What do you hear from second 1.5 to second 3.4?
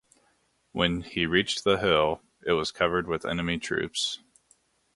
the hill, it was covered with